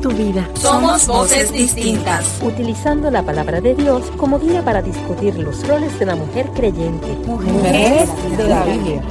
[0.00, 0.48] tu vida.
[0.54, 2.40] Somos voces distintas.
[2.42, 7.06] Utilizando la palabra de Dios como guía para discutir los roles de la mujer creyente.
[7.26, 9.02] Mujeres de la Biblia.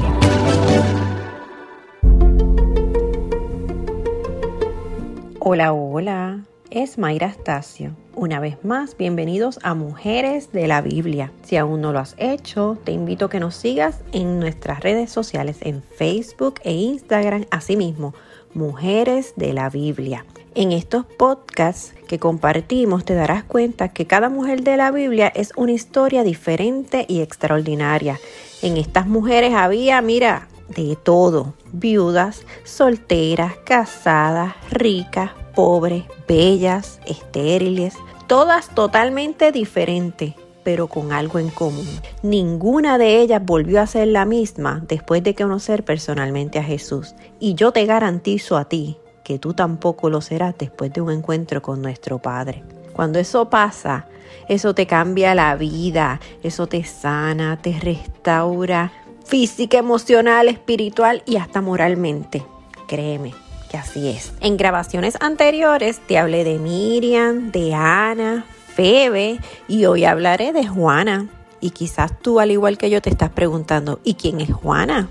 [5.39, 6.39] Hola, hola.
[6.71, 7.95] Es Mayra Astacio.
[8.15, 11.31] Una vez más, bienvenidos a Mujeres de la Biblia.
[11.43, 15.11] Si aún no lo has hecho, te invito a que nos sigas en nuestras redes
[15.11, 18.13] sociales en Facebook e Instagram, asimismo
[18.53, 20.25] Mujeres de la Biblia.
[20.57, 25.51] En estos podcasts que compartimos te darás cuenta que cada mujer de la Biblia es
[25.57, 28.21] una historia diferente y extraordinaria.
[28.61, 31.55] En estas mujeres había, mira, de todo.
[31.73, 37.95] Viudas, solteras, casadas, ricas, pobres, bellas, estériles,
[38.27, 41.85] todas totalmente diferentes pero con algo en común.
[42.23, 47.13] Ninguna de ellas volvió a ser la misma después de conocer personalmente a Jesús.
[47.39, 51.61] Y yo te garantizo a ti que tú tampoco lo serás después de un encuentro
[51.61, 52.63] con nuestro Padre.
[52.93, 54.07] Cuando eso pasa,
[54.47, 58.93] eso te cambia la vida, eso te sana, te restaura
[59.25, 62.45] física, emocional, espiritual y hasta moralmente.
[62.87, 63.33] Créeme
[63.69, 64.31] que así es.
[64.41, 68.45] En grabaciones anteriores te hablé de Miriam, de Ana,
[68.75, 71.27] Febe y hoy hablaré de Juana.
[71.61, 75.09] Y quizás tú, al igual que yo, te estás preguntando, ¿y quién es Juana?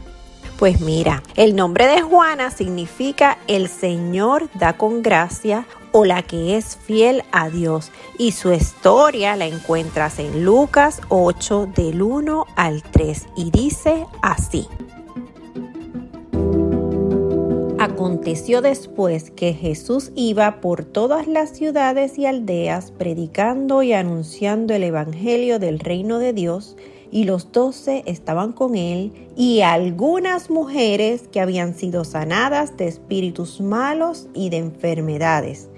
[0.58, 6.56] Pues mira, el nombre de Juana significa el Señor da con gracia o la que
[6.56, 7.90] es fiel a Dios.
[8.18, 14.68] Y su historia la encuentras en Lucas 8 del 1 al 3 y dice así.
[17.78, 24.84] Aconteció después que Jesús iba por todas las ciudades y aldeas predicando y anunciando el
[24.84, 26.76] Evangelio del reino de Dios,
[27.14, 33.60] y los doce estaban con él, y algunas mujeres que habían sido sanadas de espíritus
[33.60, 35.68] malos y de enfermedades.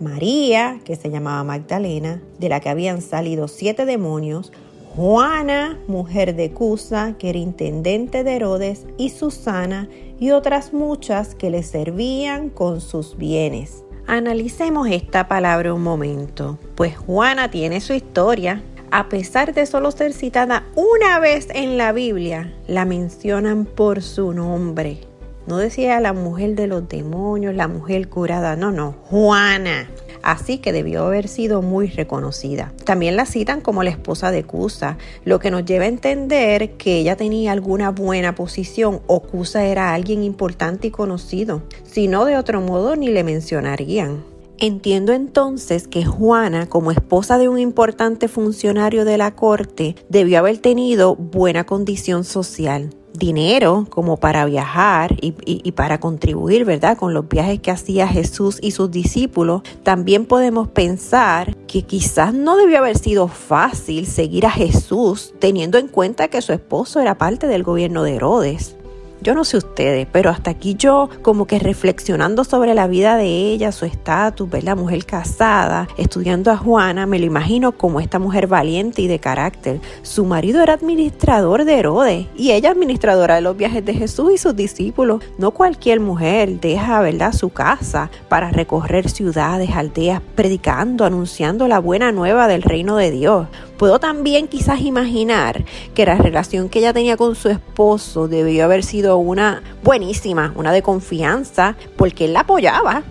[0.00, 4.50] María, que se llamaba Magdalena, de la que habían salido siete demonios,
[4.96, 9.88] Juana, mujer de Cusa, que era intendente de Herodes, y Susana,
[10.18, 13.84] y otras muchas que le servían con sus bienes.
[14.08, 18.64] Analicemos esta palabra un momento, pues Juana tiene su historia.
[18.94, 24.34] A pesar de solo ser citada una vez en la Biblia, la mencionan por su
[24.34, 24.98] nombre.
[25.46, 29.88] No decía la mujer de los demonios, la mujer curada, no, no, Juana
[30.22, 32.72] así que debió haber sido muy reconocida.
[32.84, 36.98] También la citan como la esposa de Cusa, lo que nos lleva a entender que
[36.98, 42.36] ella tenía alguna buena posición o Cusa era alguien importante y conocido, si no de
[42.36, 44.31] otro modo ni le mencionarían.
[44.58, 50.58] Entiendo entonces que Juana, como esposa de un importante funcionario de la corte, debió haber
[50.58, 56.96] tenido buena condición social dinero como para viajar y, para contribuir, ¿verdad?
[56.96, 62.56] Con los viajes que hacía Jesús y sus discípulos, también podemos pensar que quizás no
[62.56, 67.46] debió haber sido fácil seguir a Jesús teniendo en cuenta que su esposo era parte
[67.46, 68.76] del gobierno de Herodes.
[69.22, 73.26] Yo no sé ustedes, pero hasta aquí yo como que reflexionando sobre la vida de
[73.52, 78.48] ella, su estatus, la Mujer casada, estudiando a Juana, me lo imagino como esta mujer
[78.48, 79.80] valiente y de carácter.
[80.02, 84.38] Su marido era administrador de Herodes y ella administradora de los viajes de Jesús y
[84.38, 85.22] sus discípulos.
[85.38, 92.10] No cualquier mujer deja, ¿verdad?, su casa para recorrer ciudades, aldeas, predicando, anunciando la buena
[92.10, 93.46] nueva del reino de Dios.
[93.82, 98.84] Puedo también quizás imaginar que la relación que ella tenía con su esposo debió haber
[98.84, 103.02] sido una buenísima, una de confianza, porque él la apoyaba.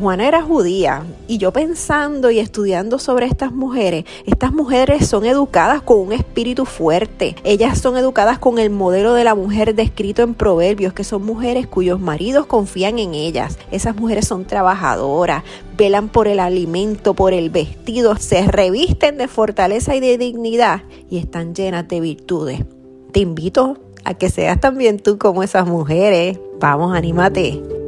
[0.00, 5.82] Juana era judía y yo pensando y estudiando sobre estas mujeres, estas mujeres son educadas
[5.82, 7.36] con un espíritu fuerte.
[7.44, 11.66] Ellas son educadas con el modelo de la mujer descrito en Proverbios, que son mujeres
[11.66, 13.58] cuyos maridos confían en ellas.
[13.70, 15.44] Esas mujeres son trabajadoras,
[15.76, 21.18] velan por el alimento, por el vestido, se revisten de fortaleza y de dignidad y
[21.18, 22.64] están llenas de virtudes.
[23.12, 26.38] Te invito a que seas también tú como esas mujeres.
[26.58, 27.79] Vamos, anímate.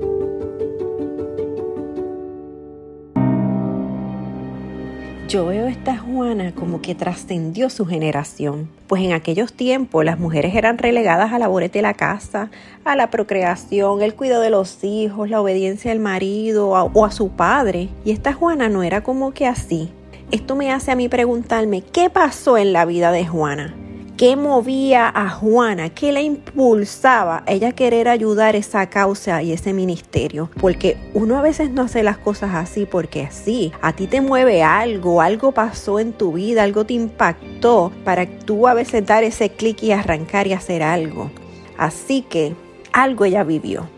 [5.32, 10.54] Yo veo esta Juana como que trascendió su generación, pues en aquellos tiempos las mujeres
[10.54, 12.50] eran relegadas a labores de la casa,
[12.84, 17.30] a la procreación, el cuidado de los hijos, la obediencia al marido o a su
[17.30, 19.88] padre, y esta Juana no era como que así.
[20.30, 23.74] Esto me hace a mí preguntarme, ¿qué pasó en la vida de Juana?
[24.22, 25.90] ¿Qué movía a Juana?
[25.90, 30.48] ¿Qué la impulsaba a ella querer ayudar esa causa y ese ministerio?
[30.60, 33.72] Porque uno a veces no hace las cosas así porque así.
[33.82, 38.68] A ti te mueve algo, algo pasó en tu vida, algo te impactó para tú
[38.68, 41.32] a veces dar ese clic y arrancar y hacer algo.
[41.76, 42.54] Así que
[42.92, 43.88] algo ella vivió.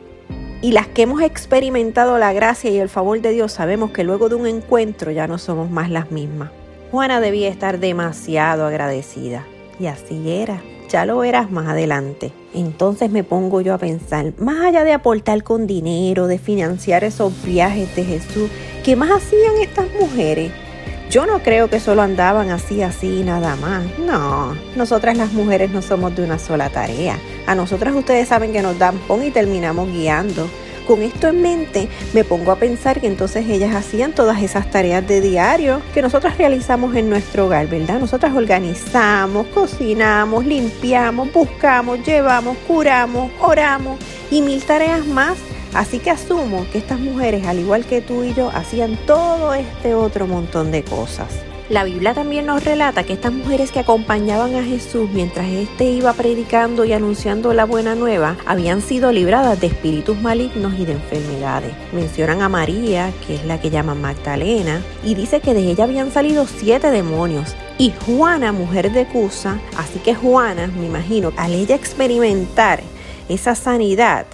[0.63, 4.31] Y las que hemos experimentado la gracia y el favor de Dios sabemos que luego
[4.31, 6.51] de un encuentro ya no somos más las mismas.
[6.91, 9.45] Juana debía estar demasiado agradecida.
[9.79, 10.63] Y así era.
[10.89, 12.33] Ya lo verás más adelante.
[12.55, 17.33] Entonces me pongo yo a pensar, más allá de aportar con dinero, de financiar esos
[17.45, 18.49] viajes de Jesús,
[18.85, 20.53] ¿qué más hacían estas mujeres?
[21.11, 23.85] Yo no creo que solo andaban así, así, nada más.
[23.99, 27.19] No, nosotras las mujeres no somos de una sola tarea.
[27.47, 30.49] A nosotras ustedes saben que nos dan pon y terminamos guiando.
[30.87, 35.07] Con esto en mente, me pongo a pensar que entonces ellas hacían todas esas tareas
[35.07, 37.99] de diario que nosotras realizamos en nuestro hogar, ¿verdad?
[37.99, 43.99] Nosotras organizamos, cocinamos, limpiamos, buscamos, llevamos, curamos, oramos
[44.31, 45.39] y mil tareas más.
[45.73, 49.95] Así que asumo que estas mujeres, al igual que tú y yo, hacían todo este
[49.95, 51.29] otro montón de cosas.
[51.71, 56.13] La Biblia también nos relata que estas mujeres que acompañaban a Jesús mientras éste iba
[56.13, 61.73] predicando y anunciando la buena nueva habían sido libradas de espíritus malignos y de enfermedades.
[61.95, 66.11] Mencionan a María, que es la que llaman Magdalena, y dice que de ella habían
[66.11, 67.57] salido siete demonios.
[67.79, 72.83] Y Juana, mujer de Cusa, así que Juana, me imagino, al ella experimentar
[73.31, 74.27] esa sanidad,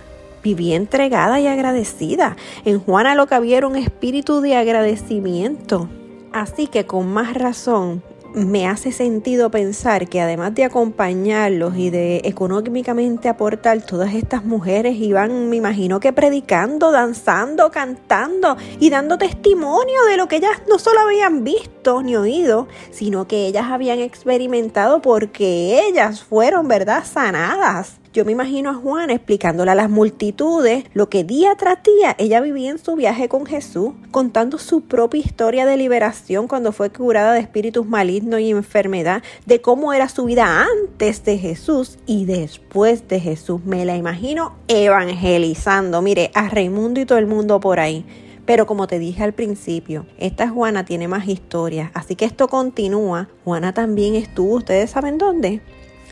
[0.43, 2.37] vivía entregada y agradecida.
[2.65, 5.89] En Juana lo que había era un espíritu de agradecimiento.
[6.33, 8.03] Así que con más razón
[8.35, 14.97] me hace sentido pensar que además de acompañarlos y de económicamente aportar, todas estas mujeres
[14.97, 20.79] iban, me imagino que predicando, danzando, cantando y dando testimonio de lo que ellas no
[20.79, 28.00] solo habían visto ni oído, sino que ellas habían experimentado porque ellas fueron, ¿verdad?, sanadas.
[28.13, 32.41] Yo me imagino a Juana explicándole a las multitudes lo que día tras día ella
[32.41, 37.35] vivía en su viaje con Jesús, contando su propia historia de liberación cuando fue curada
[37.35, 43.07] de espíritus malignos y enfermedad, de cómo era su vida antes de Jesús y después
[43.07, 43.65] de Jesús.
[43.65, 48.05] Me la imagino evangelizando, mire, a Raimundo y todo el mundo por ahí.
[48.45, 53.29] Pero como te dije al principio, esta Juana tiene más historias, así que esto continúa.
[53.45, 55.63] Juana también estuvo, ¿ustedes saben dónde?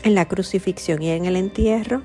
[0.03, 2.01] En la crucifixión y en el entierro.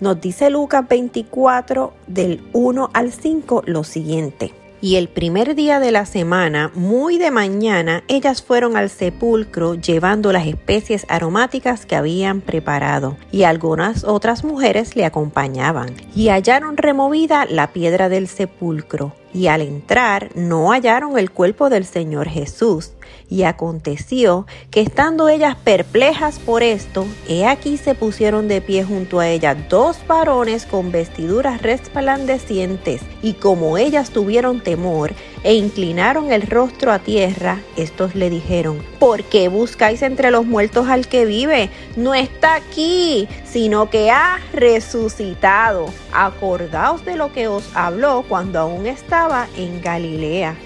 [0.00, 4.52] Nos dice Lucas 24 del 1 al 5 lo siguiente.
[4.80, 10.30] Y el primer día de la semana, muy de mañana, ellas fueron al sepulcro llevando
[10.30, 17.46] las especies aromáticas que habían preparado, y algunas otras mujeres le acompañaban, y hallaron removida
[17.46, 22.92] la piedra del sepulcro y al entrar no hallaron el cuerpo del Señor Jesús.
[23.30, 29.18] Y aconteció que estando ellas perplejas por esto, he aquí se pusieron de pie junto
[29.18, 36.42] a ella dos varones con vestiduras resplandecientes, y como ellas tuvieron temor e inclinaron el
[36.42, 41.70] rostro a tierra, estos le dijeron, ¿por qué buscáis entre los muertos al que vive?
[41.96, 45.86] No está aquí, sino que ha resucitado.
[46.12, 50.56] Acordaos de lo que os habló cuando aún estaba en Galilea.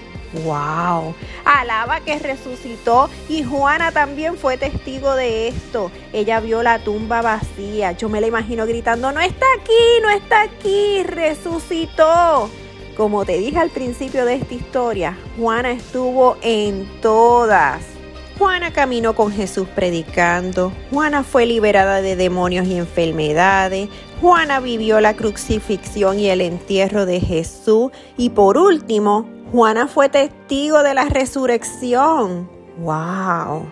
[0.43, 1.15] ¡Wow!
[1.43, 5.91] Alaba que resucitó y Juana también fue testigo de esto.
[6.13, 7.93] Ella vio la tumba vacía.
[7.93, 12.49] Yo me la imagino gritando, no está aquí, no está aquí, resucitó.
[12.95, 17.81] Como te dije al principio de esta historia, Juana estuvo en todas.
[18.37, 23.89] Juana caminó con Jesús predicando, Juana fue liberada de demonios y enfermedades,
[24.21, 30.83] Juana vivió la crucifixión y el entierro de Jesús y por último, Juana fue testigo
[30.83, 32.47] de la resurrección.
[32.77, 33.65] ¡Wow!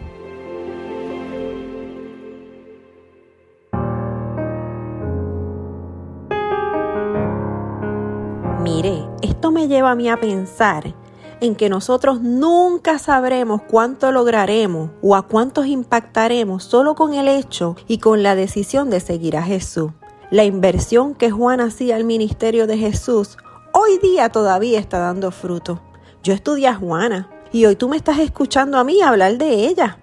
[8.64, 10.96] Mire, esto me lleva a mí a pensar
[11.42, 17.76] en que nosotros nunca sabremos cuánto lograremos o a cuántos impactaremos solo con el hecho
[17.88, 19.92] y con la decisión de seguir a Jesús.
[20.32, 23.38] La inversión que Juan hacía al ministerio de Jesús
[23.74, 25.82] hoy día todavía está dando fruto.
[26.24, 29.98] Yo estudié a Juana y hoy tú me estás escuchando a mí hablar de ella.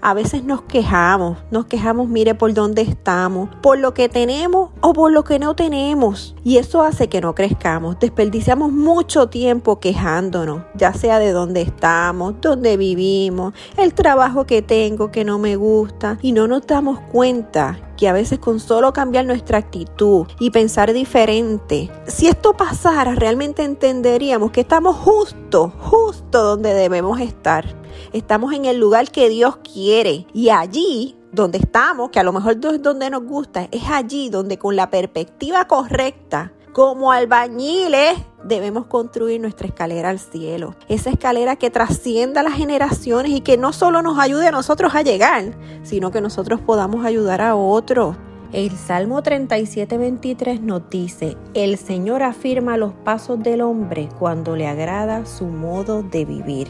[0.00, 4.92] A veces nos quejamos, nos quejamos, mire por dónde estamos, por lo que tenemos o
[4.92, 6.34] por lo que no tenemos.
[6.44, 7.98] Y eso hace que no crezcamos.
[7.98, 15.10] Desperdiciamos mucho tiempo quejándonos, ya sea de dónde estamos, dónde vivimos, el trabajo que tengo
[15.10, 16.18] que no me gusta.
[16.22, 20.92] Y no nos damos cuenta que a veces con solo cambiar nuestra actitud y pensar
[20.92, 27.76] diferente, si esto pasara, realmente entenderíamos que estamos justo, justo donde debemos estar.
[28.12, 32.56] Estamos en el lugar que Dios quiere y allí donde estamos, que a lo mejor
[32.62, 39.40] es donde nos gusta, es allí donde con la perspectiva correcta, como albañiles, debemos construir
[39.40, 40.76] nuestra escalera al cielo.
[40.88, 45.02] Esa escalera que trascienda las generaciones y que no solo nos ayude a nosotros a
[45.02, 48.16] llegar, sino que nosotros podamos ayudar a otros.
[48.52, 55.26] El Salmo 37:23 nos dice, el Señor afirma los pasos del hombre cuando le agrada
[55.26, 56.68] su modo de vivir.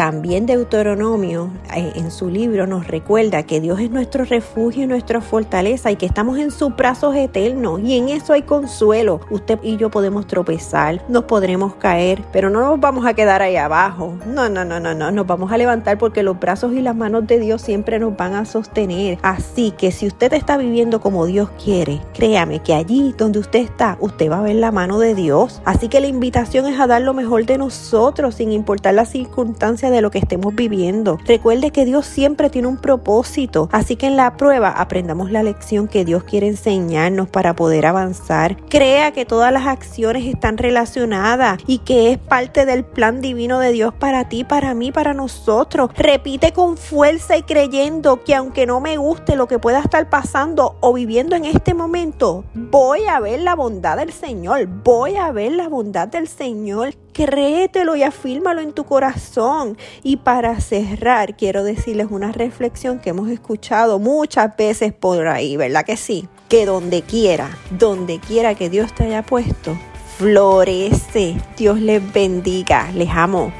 [0.00, 5.20] También Deuteronomio eh, en su libro nos recuerda que Dios es nuestro refugio y nuestra
[5.20, 9.20] fortaleza y que estamos en sus brazos eternos y en eso hay consuelo.
[9.28, 13.56] Usted y yo podemos tropezar, nos podremos caer, pero no nos vamos a quedar ahí
[13.56, 14.14] abajo.
[14.24, 17.26] No, no, no, no, no, nos vamos a levantar porque los brazos y las manos
[17.26, 19.18] de Dios siempre nos van a sostener.
[19.20, 23.98] Así que si usted está viviendo como Dios quiere, créame que allí donde usted está,
[24.00, 25.60] usted va a ver la mano de Dios.
[25.66, 29.89] Así que la invitación es a dar lo mejor de nosotros sin importar las circunstancias
[29.90, 31.18] de lo que estemos viviendo.
[31.26, 35.88] Recuerde que Dios siempre tiene un propósito, así que en la prueba aprendamos la lección
[35.88, 38.56] que Dios quiere enseñarnos para poder avanzar.
[38.68, 43.72] Crea que todas las acciones están relacionadas y que es parte del plan divino de
[43.72, 45.90] Dios para ti, para mí, para nosotros.
[45.96, 50.76] Repite con fuerza y creyendo que aunque no me guste lo que pueda estar pasando
[50.80, 55.52] o viviendo en este momento, voy a ver la bondad del Señor, voy a ver
[55.52, 56.94] la bondad del Señor.
[57.12, 59.76] Créetelo y afírmalo en tu corazón.
[60.02, 65.84] Y para cerrar, quiero decirles una reflexión que hemos escuchado muchas veces por ahí, ¿verdad
[65.84, 66.28] que sí?
[66.48, 69.76] Que donde quiera, donde quiera que Dios te haya puesto,
[70.18, 71.36] florece.
[71.56, 72.90] Dios les bendiga.
[72.92, 73.52] Les amo.